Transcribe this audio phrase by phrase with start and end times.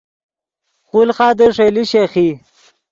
[0.87, 2.29] خولخادے ݰئیلے شیخ ای